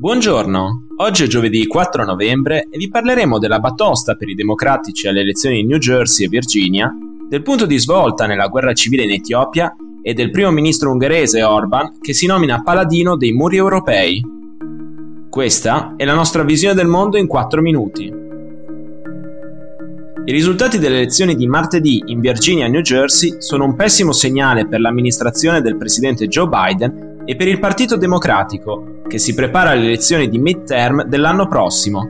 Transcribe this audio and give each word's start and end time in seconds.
Buongiorno, 0.00 0.84
oggi 0.98 1.24
è 1.24 1.26
giovedì 1.26 1.66
4 1.66 2.04
novembre 2.04 2.68
e 2.70 2.78
vi 2.78 2.88
parleremo 2.88 3.36
della 3.40 3.58
batosta 3.58 4.14
per 4.14 4.28
i 4.28 4.36
democratici 4.36 5.08
alle 5.08 5.22
elezioni 5.22 5.58
in 5.58 5.66
New 5.66 5.78
Jersey 5.78 6.26
e 6.26 6.28
Virginia, 6.28 6.88
del 7.28 7.42
punto 7.42 7.66
di 7.66 7.76
svolta 7.78 8.24
nella 8.24 8.46
guerra 8.46 8.72
civile 8.74 9.02
in 9.02 9.10
Etiopia 9.10 9.74
e 10.00 10.14
del 10.14 10.30
primo 10.30 10.52
ministro 10.52 10.92
ungherese 10.92 11.42
Orban 11.42 11.98
che 12.00 12.12
si 12.12 12.26
nomina 12.26 12.62
paladino 12.62 13.16
dei 13.16 13.32
muri 13.32 13.56
europei. 13.56 14.22
Questa 15.28 15.94
è 15.96 16.04
la 16.04 16.14
nostra 16.14 16.44
visione 16.44 16.76
del 16.76 16.86
mondo 16.86 17.16
in 17.16 17.26
4 17.26 17.60
minuti. 17.60 18.04
I 20.26 20.32
risultati 20.32 20.78
delle 20.78 20.98
elezioni 20.98 21.34
di 21.34 21.48
martedì 21.48 22.04
in 22.06 22.20
Virginia 22.20 22.66
e 22.66 22.68
New 22.68 22.82
Jersey 22.82 23.38
sono 23.38 23.64
un 23.64 23.74
pessimo 23.74 24.12
segnale 24.12 24.68
per 24.68 24.78
l'amministrazione 24.78 25.60
del 25.60 25.76
presidente 25.76 26.28
Joe 26.28 26.46
Biden 26.46 27.07
e 27.28 27.36
per 27.36 27.46
il 27.46 27.58
Partito 27.58 27.98
Democratico, 27.98 29.02
che 29.06 29.18
si 29.18 29.34
prepara 29.34 29.68
alle 29.68 29.84
elezioni 29.84 30.30
di 30.30 30.38
midterm 30.38 31.02
dell'anno 31.02 31.46
prossimo. 31.46 32.08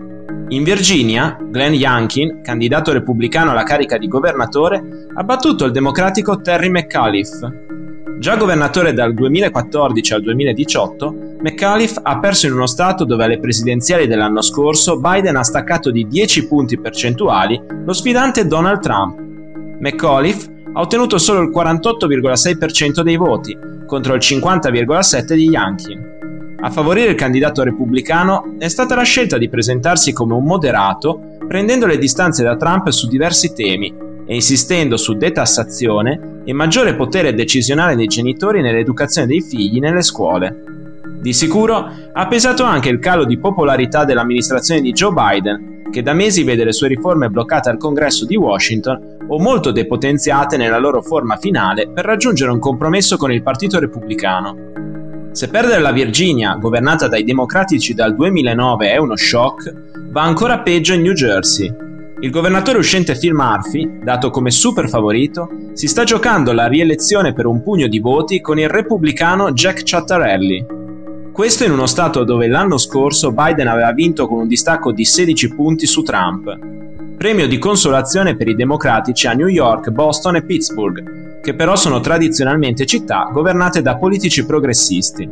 In 0.51 0.63
Virginia, 0.63 1.37
Glenn 1.43 1.73
Youngkin, 1.73 2.41
candidato 2.41 2.93
repubblicano 2.93 3.51
alla 3.51 3.65
carica 3.65 3.99
di 3.99 4.07
governatore, 4.07 5.09
ha 5.13 5.25
battuto 5.25 5.65
il 5.65 5.73
democratico 5.73 6.41
Terry 6.41 6.71
McAuliffe. 6.71 7.67
Già 8.21 8.37
governatore 8.37 8.93
dal 8.93 9.13
2014 9.13 10.15
al 10.15 10.23
2018, 10.23 11.15
McAuliffe 11.41 11.99
ha 12.01 12.21
perso 12.21 12.47
in 12.47 12.53
uno 12.53 12.67
stato 12.67 13.05
dove 13.05 13.25
alle 13.25 13.41
presidenziali 13.41 14.07
dell'anno 14.07 14.41
scorso 14.41 15.01
Biden 15.01 15.35
ha 15.35 15.43
staccato 15.43 15.91
di 15.91 16.07
10 16.07 16.47
punti 16.47 16.79
percentuali 16.79 17.61
lo 17.85 17.93
sfidante 17.93 18.47
Donald 18.47 18.79
Trump. 18.79 19.19
McAuliffe 19.81 20.58
ha 20.79 20.81
ottenuto 20.81 21.19
solo 21.19 21.41
il 21.41 21.51
48,6% 21.51 23.01
dei 23.01 23.17
voti, 23.17 23.59
contro 23.85 24.15
il 24.15 24.21
50,7% 24.21 25.35
di 25.35 25.49
Youngkin. 25.49 26.57
A 26.61 26.71
favorire 26.71 27.11
il 27.11 27.17
candidato 27.17 27.65
repubblicano 27.65 28.55
è 28.59 28.69
stata 28.69 28.95
la 28.95 29.03
scelta 29.03 29.39
di 29.39 29.49
presentarsi 29.49 30.13
come 30.13 30.35
un 30.35 30.45
moderato, 30.45 31.37
prendendo 31.49 31.87
le 31.87 31.99
distanze 31.99 32.45
da 32.45 32.57
Trump 32.57 32.91
su 32.91 33.09
diversi 33.09 33.53
temi 33.53 33.93
e 34.25 34.35
insistendo 34.35 34.97
su 34.97 35.15
detassazione 35.15 36.43
e 36.45 36.53
maggiore 36.53 36.95
potere 36.95 37.35
decisionale 37.35 37.97
dei 37.97 38.07
genitori 38.07 38.63
nell'educazione 38.63 39.27
dei 39.27 39.41
figli 39.41 39.81
nelle 39.81 40.03
scuole. 40.03 40.63
Di 41.21 41.33
sicuro 41.33 41.91
ha 42.13 42.27
pesato 42.29 42.63
anche 42.63 42.89
il 42.89 43.01
calo 43.01 43.25
di 43.25 43.37
popolarità 43.39 44.05
dell'amministrazione 44.05 44.81
di 44.81 44.93
Joe 44.93 45.13
Biden, 45.13 45.78
che 45.91 46.03
da 46.03 46.13
mesi 46.13 46.45
vede 46.45 46.65
le 46.65 46.73
sue 46.73 46.89
riforme 46.89 47.29
bloccate 47.29 47.69
al 47.69 47.79
congresso 47.79 48.25
di 48.25 48.37
Washington 48.37 49.17
o 49.29 49.39
molto 49.39 49.71
depotenziate 49.71 50.57
nella 50.57 50.79
loro 50.79 51.03
forma 51.03 51.37
finale 51.37 51.89
per 51.89 52.05
raggiungere 52.05 52.51
un 52.51 52.59
compromesso 52.59 53.17
con 53.17 53.33
il 53.33 53.43
Partito 53.43 53.79
Repubblicano. 53.79 54.57
Se 55.33 55.49
perdere 55.49 55.81
la 55.81 55.93
Virginia, 55.93 56.55
governata 56.55 57.07
dai 57.07 57.25
democratici 57.25 57.95
dal 57.95 58.15
2009, 58.15 58.91
è 58.91 58.97
uno 58.97 59.17
shock, 59.17 59.73
va 60.11 60.23
ancora 60.23 60.61
peggio 60.61 60.95
in 60.95 61.03
New 61.03 61.13
Jersey. 61.13 61.73
Il 62.21 62.31
governatore 62.31 62.79
uscente 62.79 63.17
Phil 63.17 63.35
Murphy, 63.35 64.01
dato 64.03 64.31
come 64.31 64.51
super 64.51 64.89
favorito, 64.89 65.49
si 65.75 65.87
sta 65.87 66.03
giocando 66.03 66.53
la 66.53 66.67
rielezione 66.67 67.33
per 67.33 67.47
un 67.47 67.63
pugno 67.63 67.87
di 67.87 68.01
voti 68.01 68.41
con 68.41 68.59
il 68.59 68.69
repubblicano 68.69 69.53
Jack 69.53 69.85
Ciattarelli. 69.85 70.78
Questo 71.39 71.63
in 71.63 71.71
uno 71.71 71.87
stato 71.87 72.25
dove 72.25 72.49
l'anno 72.49 72.79
scorso 72.79 73.31
Biden 73.31 73.69
aveva 73.69 73.93
vinto 73.93 74.27
con 74.27 74.41
un 74.41 74.49
distacco 74.49 74.91
di 74.91 75.05
16 75.05 75.55
punti 75.55 75.87
su 75.87 76.03
Trump. 76.03 76.59
Premio 77.17 77.47
di 77.47 77.59
consolazione 77.59 78.35
per 78.35 78.49
i 78.49 78.57
democratici 78.57 79.29
a 79.29 79.35
New 79.35 79.47
York, 79.47 79.91
Boston 79.91 80.35
e 80.35 80.43
Pittsburgh, 80.43 81.41
che 81.41 81.55
però 81.55 81.77
sono 81.77 82.01
tradizionalmente 82.01 82.87
città 82.87 83.31
governate 83.33 83.83
da 83.83 83.95
politici 83.95 84.45
progressisti. 84.45 85.31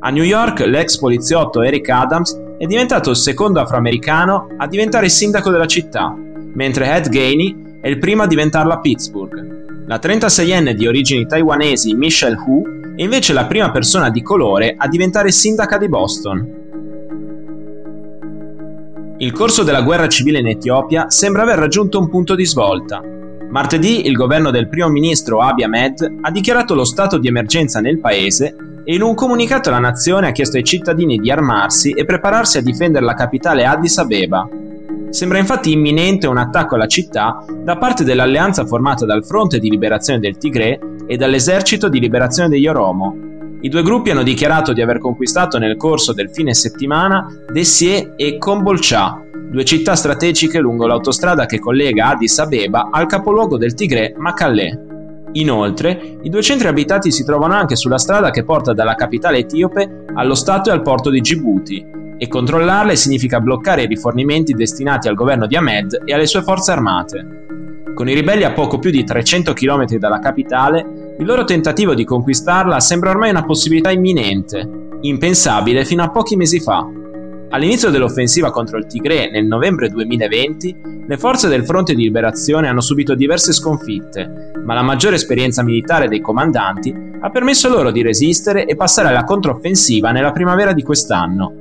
A 0.00 0.10
New 0.10 0.24
York 0.24 0.58
l'ex 0.58 0.98
poliziotto 0.98 1.62
Eric 1.62 1.88
Adams 1.88 2.36
è 2.58 2.66
diventato 2.66 3.10
il 3.10 3.16
secondo 3.16 3.60
afroamericano 3.60 4.48
a 4.56 4.66
diventare 4.66 5.08
sindaco 5.08 5.50
della 5.50 5.66
città, 5.66 6.12
mentre 6.52 6.96
Ed 6.96 7.08
Gainey 7.10 7.78
è 7.80 7.86
il 7.86 8.00
primo 8.00 8.24
a 8.24 8.26
diventarlo 8.26 8.72
a 8.72 8.80
Pittsburgh. 8.80 9.84
La 9.86 10.00
36enne 10.02 10.72
di 10.72 10.88
origini 10.88 11.28
taiwanesi 11.28 11.94
Michelle 11.94 12.42
Hu 12.44 12.82
è 12.96 13.02
invece 13.02 13.32
la 13.32 13.46
prima 13.46 13.70
persona 13.70 14.08
di 14.08 14.22
colore 14.22 14.74
a 14.76 14.86
diventare 14.86 15.32
sindaca 15.32 15.78
di 15.78 15.88
Boston. 15.88 16.62
Il 19.18 19.32
corso 19.32 19.62
della 19.64 19.82
guerra 19.82 20.08
civile 20.08 20.38
in 20.38 20.48
Etiopia 20.48 21.10
sembra 21.10 21.42
aver 21.42 21.58
raggiunto 21.58 21.98
un 21.98 22.08
punto 22.08 22.34
di 22.34 22.44
svolta. 22.44 23.02
Martedì 23.50 24.06
il 24.06 24.14
governo 24.14 24.50
del 24.50 24.68
primo 24.68 24.88
ministro 24.88 25.40
Abiy 25.40 25.64
Ahmed 25.64 26.18
ha 26.20 26.30
dichiarato 26.30 26.74
lo 26.74 26.84
stato 26.84 27.18
di 27.18 27.28
emergenza 27.28 27.80
nel 27.80 28.00
paese 28.00 28.54
e 28.84 28.94
in 28.94 29.02
un 29.02 29.14
comunicato 29.14 29.70
la 29.70 29.78
nazione 29.78 30.28
ha 30.28 30.32
chiesto 30.32 30.56
ai 30.56 30.64
cittadini 30.64 31.18
di 31.18 31.30
armarsi 31.30 31.90
e 31.90 32.04
prepararsi 32.04 32.58
a 32.58 32.62
difendere 32.62 33.04
la 33.04 33.14
capitale 33.14 33.64
Addis 33.64 33.98
Abeba. 33.98 34.48
Sembra 35.10 35.38
infatti 35.38 35.72
imminente 35.72 36.26
un 36.26 36.38
attacco 36.38 36.74
alla 36.74 36.86
città 36.86 37.44
da 37.48 37.76
parte 37.76 38.04
dell'alleanza 38.04 38.66
formata 38.66 39.04
dal 39.06 39.24
Fronte 39.24 39.58
di 39.58 39.70
Liberazione 39.70 40.18
del 40.18 40.36
Tigre 40.36 40.93
e 41.06 41.16
dall'Esercito 41.16 41.88
di 41.88 42.00
Liberazione 42.00 42.48
degli 42.48 42.66
Oromo. 42.66 43.32
I 43.60 43.68
due 43.68 43.82
gruppi 43.82 44.10
hanno 44.10 44.22
dichiarato 44.22 44.72
di 44.72 44.82
aver 44.82 44.98
conquistato 44.98 45.58
nel 45.58 45.76
corso 45.76 46.12
del 46.12 46.30
fine 46.30 46.52
settimana 46.52 47.26
Dessie 47.50 48.12
e 48.16 48.36
Kombolcha, 48.36 49.22
due 49.50 49.64
città 49.64 49.94
strategiche 49.94 50.58
lungo 50.58 50.86
l'autostrada 50.86 51.46
che 51.46 51.58
collega 51.58 52.08
Addis 52.08 52.38
Abeba 52.38 52.88
al 52.90 53.06
capoluogo 53.06 53.56
del 53.56 53.74
Tigre, 53.74 54.14
Makallè. 54.16 54.92
Inoltre, 55.32 56.18
i 56.22 56.28
due 56.28 56.42
centri 56.42 56.68
abitati 56.68 57.10
si 57.10 57.24
trovano 57.24 57.54
anche 57.54 57.74
sulla 57.74 57.98
strada 57.98 58.30
che 58.30 58.44
porta 58.44 58.72
dalla 58.72 58.94
capitale 58.94 59.38
etiope 59.38 60.04
allo 60.14 60.34
Stato 60.34 60.70
e 60.70 60.72
al 60.72 60.82
porto 60.82 61.10
di 61.10 61.20
Djibouti, 61.20 62.02
e 62.16 62.28
controllarle 62.28 62.96
significa 62.96 63.40
bloccare 63.40 63.82
i 63.82 63.86
rifornimenti 63.86 64.52
destinati 64.52 65.08
al 65.08 65.14
governo 65.14 65.46
di 65.46 65.56
Ahmed 65.56 66.02
e 66.04 66.14
alle 66.14 66.26
sue 66.26 66.42
forze 66.42 66.70
armate. 66.70 67.43
Con 67.94 68.08
i 68.08 68.14
ribelli 68.14 68.42
a 68.42 68.52
poco 68.52 68.80
più 68.80 68.90
di 68.90 69.04
300 69.04 69.52
km 69.52 69.86
dalla 69.98 70.18
capitale, 70.18 71.14
il 71.16 71.24
loro 71.24 71.44
tentativo 71.44 71.94
di 71.94 72.04
conquistarla 72.04 72.80
sembra 72.80 73.10
ormai 73.10 73.30
una 73.30 73.44
possibilità 73.44 73.92
imminente, 73.92 74.68
impensabile 75.02 75.84
fino 75.84 76.02
a 76.02 76.10
pochi 76.10 76.34
mesi 76.34 76.58
fa. 76.58 76.84
All'inizio 77.50 77.90
dell'offensiva 77.90 78.50
contro 78.50 78.78
il 78.78 78.86
Tigre 78.86 79.30
nel 79.30 79.46
novembre 79.46 79.90
2020, 79.90 81.04
le 81.06 81.16
forze 81.16 81.46
del 81.46 81.64
Fronte 81.64 81.94
di 81.94 82.02
Liberazione 82.02 82.66
hanno 82.66 82.80
subito 82.80 83.14
diverse 83.14 83.52
sconfitte, 83.52 84.50
ma 84.64 84.74
la 84.74 84.82
maggiore 84.82 85.14
esperienza 85.14 85.62
militare 85.62 86.08
dei 86.08 86.20
comandanti 86.20 86.92
ha 87.20 87.30
permesso 87.30 87.68
loro 87.68 87.92
di 87.92 88.02
resistere 88.02 88.66
e 88.66 88.74
passare 88.74 89.06
alla 89.06 89.22
controffensiva 89.22 90.10
nella 90.10 90.32
primavera 90.32 90.72
di 90.72 90.82
quest'anno. 90.82 91.52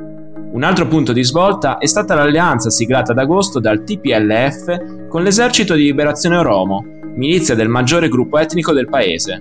Un 0.51 0.63
altro 0.63 0.87
punto 0.87 1.13
di 1.13 1.23
svolta 1.23 1.77
è 1.77 1.85
stata 1.85 2.15
l'alleanza 2.15 2.71
siglata 2.71 3.11
ad 3.11 3.19
agosto 3.19 3.59
dal 3.59 3.83
TPLF 3.83 5.02
con 5.13 5.21
l'esercito 5.21 5.75
di 5.75 5.83
liberazione 5.83 6.37
Oromo, 6.37 6.83
milizia 7.13 7.53
del 7.53 7.69
maggiore 7.69 8.09
gruppo 8.09 8.39
etnico 8.39 8.73
del 8.73 8.89
paese. 8.89 9.39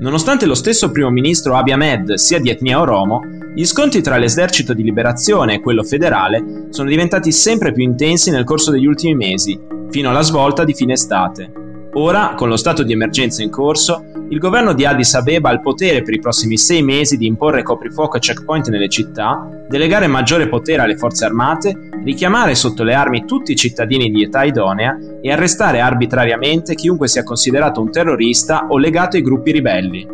Nonostante 0.00 0.46
lo 0.46 0.54
stesso 0.56 0.90
primo 0.90 1.10
ministro 1.10 1.54
Abiy 1.54 1.74
Ahmed 1.74 2.14
sia 2.14 2.40
di 2.40 2.50
etnia 2.50 2.80
Oromo, 2.80 3.20
gli 3.54 3.64
scontri 3.64 4.02
tra 4.02 4.16
l'esercito 4.16 4.74
di 4.74 4.82
liberazione 4.82 5.54
e 5.54 5.60
quello 5.60 5.84
federale 5.84 6.66
sono 6.70 6.88
diventati 6.88 7.30
sempre 7.30 7.70
più 7.70 7.84
intensi 7.84 8.32
nel 8.32 8.42
corso 8.42 8.72
degli 8.72 8.84
ultimi 8.84 9.14
mesi, 9.14 9.56
fino 9.90 10.10
alla 10.10 10.22
svolta 10.22 10.64
di 10.64 10.74
fine 10.74 10.94
estate. 10.94 11.52
Ora, 11.92 12.34
con 12.36 12.48
lo 12.48 12.56
stato 12.56 12.82
di 12.82 12.92
emergenza 12.92 13.44
in 13.44 13.50
corso, 13.50 14.06
il 14.32 14.38
governo 14.38 14.72
di 14.72 14.86
Addis 14.86 15.12
Abeba 15.12 15.50
ha 15.50 15.52
il 15.52 15.60
potere 15.60 16.02
per 16.02 16.14
i 16.14 16.18
prossimi 16.18 16.56
sei 16.56 16.82
mesi 16.82 17.18
di 17.18 17.26
imporre 17.26 17.62
coprifuoco 17.62 18.16
e 18.16 18.20
checkpoint 18.20 18.70
nelle 18.70 18.88
città, 18.88 19.46
delegare 19.68 20.06
maggiore 20.06 20.48
potere 20.48 20.80
alle 20.80 20.96
forze 20.96 21.26
armate, 21.26 21.90
richiamare 22.02 22.54
sotto 22.54 22.82
le 22.82 22.94
armi 22.94 23.26
tutti 23.26 23.52
i 23.52 23.56
cittadini 23.56 24.10
di 24.10 24.22
età 24.22 24.44
idonea 24.44 24.96
e 25.20 25.30
arrestare 25.30 25.80
arbitrariamente 25.80 26.74
chiunque 26.74 27.08
sia 27.08 27.24
considerato 27.24 27.82
un 27.82 27.90
terrorista 27.90 28.68
o 28.68 28.78
legato 28.78 29.16
ai 29.16 29.22
gruppi 29.22 29.52
ribelli. 29.52 30.08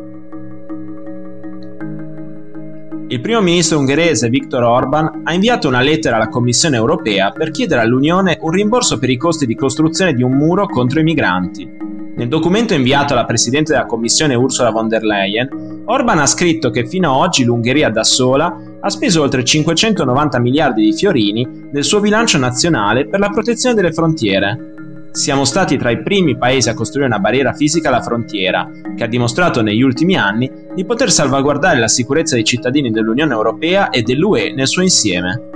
Il 3.11 3.21
primo 3.21 3.41
ministro 3.41 3.79
ungherese 3.79 4.29
Viktor 4.29 4.65
Orban 4.65 5.21
ha 5.23 5.33
inviato 5.33 5.69
una 5.69 5.81
lettera 5.81 6.17
alla 6.17 6.29
Commissione 6.29 6.75
europea 6.77 7.31
per 7.31 7.53
chiedere 7.53 7.83
all'Unione 7.83 8.37
un 8.41 8.51
rimborso 8.51 8.99
per 8.99 9.11
i 9.11 9.17
costi 9.17 9.47
di 9.47 9.55
costruzione 9.55 10.13
di 10.13 10.25
un 10.25 10.33
muro 10.33 10.67
contro 10.67 10.99
i 10.99 11.05
migranti. 11.05 11.78
Nel 12.19 12.27
documento 12.27 12.75
inviato 12.75 13.13
alla 13.13 13.25
Presidente 13.25 13.71
della 13.71 13.87
Commissione 13.87 14.35
Ursula 14.35 14.73
von 14.73 14.89
der 14.89 15.05
Leyen, 15.05 15.83
Orban 15.85 16.19
ha 16.19 16.27
scritto 16.27 16.71
che 16.71 16.85
fino 16.85 17.15
ad 17.15 17.21
oggi 17.21 17.45
l'Ungheria 17.45 17.91
da 17.91 18.03
sola 18.03 18.61
ha 18.81 18.91
speso 18.91 19.23
oltre 19.23 19.45
590 19.45 20.41
miliardi 20.41 20.83
di 20.83 20.93
fiorini 20.93 21.69
del 21.71 21.85
suo 21.85 22.01
bilancio 22.01 22.37
nazionale 22.37 23.07
per 23.07 23.21
la 23.21 23.31
protezione 23.31 23.77
delle 23.77 23.93
frontiere. 23.93 25.11
Siamo 25.13 25.45
stati 25.45 25.77
tra 25.77 25.91
i 25.91 26.03
primi 26.03 26.37
paesi 26.37 26.69
a 26.69 26.75
costruire 26.75 27.07
una 27.07 27.21
barriera 27.21 27.53
fisica 27.53 27.87
alla 27.87 28.03
frontiera, 28.03 28.69
che 28.97 29.05
ha 29.05 29.09
dimostrato 29.09 29.63
negli 29.63 29.83
ultimi 29.83 30.17
anni 30.17 30.51
di 30.75 30.85
poter 30.85 31.13
salvaguardare 31.13 31.79
la 31.79 31.87
sicurezza 31.87 32.35
dei 32.35 32.43
cittadini 32.43 32.91
dell'Unione 32.91 33.33
Europea 33.33 33.91
e 33.91 34.03
dell'UE 34.03 34.53
nel 34.53 34.67
suo 34.67 34.83
insieme. 34.83 35.48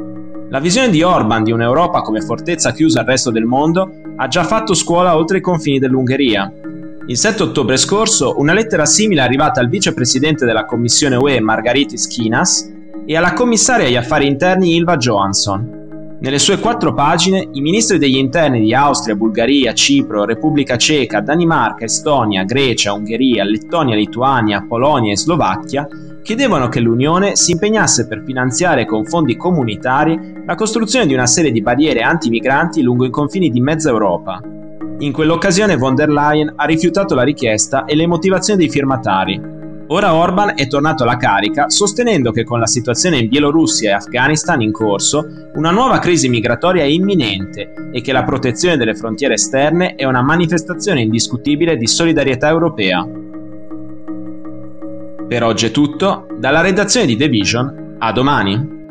La 0.53 0.61
visione 0.61 0.91
di 0.91 1.03
Orban 1.03 1.45
di 1.45 1.51
un'Europa 1.51 2.03
come 2.03 2.21
fortezza 2.21 2.73
chiusa 2.73 3.01
al 3.01 3.07
resto 3.07 3.31
del 3.31 3.47
mondo 3.47 3.91
ha 4.17 4.29
già 4.29 4.45
fatto 4.45 4.75
scuola 4.75 5.17
oltre 5.17 5.39
i 5.39 5.41
confini 5.41 5.79
dell'Ungheria. 5.79 6.53
Il 7.07 7.17
7 7.17 7.45
ottobre 7.45 7.79
scorso 7.79 8.35
una 8.37 8.53
lettera 8.53 8.85
simile 8.85 9.23
è 9.23 9.25
arrivata 9.25 9.61
al 9.61 9.71
vicepresidente 9.71 10.45
della 10.45 10.67
Commissione 10.67 11.17
UE 11.17 11.41
Margaritis 11.41 12.07
Kinas 12.07 12.71
e 13.07 13.17
alla 13.17 13.33
commissaria 13.33 13.87
agli 13.87 13.97
affari 13.97 14.27
interni 14.27 14.77
Ilva 14.77 14.99
Johansson. 14.99 15.82
Nelle 16.23 16.39
sue 16.39 16.61
quattro 16.61 16.95
pagine 16.95 17.49
i 17.51 17.61
ministri 17.61 17.99
degli 17.99 18.17
interni 18.17 18.61
di 18.61 18.73
Austria, 18.73 19.17
Bulgaria, 19.17 19.73
Cipro, 19.73 20.25
Repubblica 20.25 20.77
Ceca, 20.77 21.19
Danimarca, 21.19 21.87
Estonia, 21.87 22.45
Grecia, 22.45 22.93
Ungheria, 22.93 23.43
Lettonia, 23.43 23.97
Lituania, 23.97 24.65
Polonia 24.65 25.11
e 25.11 25.17
Slovacchia 25.17 25.89
chiedevano 26.23 26.69
che 26.69 26.79
l'Unione 26.79 27.35
si 27.35 27.51
impegnasse 27.51 28.07
per 28.07 28.23
finanziare 28.25 28.87
con 28.87 29.05
fondi 29.05 29.35
comunitari 29.37 30.45
la 30.47 30.55
costruzione 30.55 31.09
di 31.09 31.13
una 31.13 31.27
serie 31.27 31.51
di 31.51 31.61
barriere 31.61 32.03
antimigranti 32.03 32.83
lungo 32.83 33.05
i 33.05 33.11
confini 33.11 33.51
di 33.51 33.61
mezza 33.61 33.91
Europa. 33.91 34.41
In 34.99 35.11
quell'occasione 35.11 35.77
von 35.77 35.97
der 35.97 36.09
Leyen 36.09 36.53
ha 36.55 36.67
rifiutato 36.67 37.17
la 37.17 37.25
richiesta 37.25 37.85
e 37.85 37.97
le 37.97 38.07
motivazioni 38.07 38.61
dei 38.61 38.71
firmatari, 38.71 39.41
Ora 39.93 40.15
Orban 40.15 40.55
è 40.55 40.67
tornato 40.69 41.03
alla 41.03 41.19
carica 41.19 41.69
sostenendo 41.69 42.33
che 42.33 42.45
con 42.45 42.59
la 42.59 42.67
situazione 42.67 43.19
in 43.19 43.29
Bielorussia 43.29 43.91
e 43.91 43.93
Afghanistan 43.93 44.63
in 44.63 44.73
corso 44.73 45.51
una 45.53 45.71
nuova 45.71 45.99
crisi 45.99 46.31
migratoria 46.31 46.83
è 46.83 46.87
imminente 46.87 47.91
e 47.93 48.01
che 48.01 48.13
la 48.13 48.25
protezione 48.25 48.79
delle 48.79 48.95
frontiere 48.95 49.35
esterne 49.35 49.95
è 49.95 50.07
una 50.07 50.23
manifestazione 50.23 51.03
indiscutibile 51.03 51.77
di 51.77 51.87
solidarietà 51.87 52.49
europea. 52.49 53.07
Per 55.29 55.45
oggi 55.45 55.67
è 55.67 55.71
tutto, 55.71 56.27
dalla 56.39 56.63
redazione 56.63 57.05
di 57.05 57.17
The 57.19 57.29
Vision, 57.29 57.97
a 57.99 58.13
domani! 58.13 58.82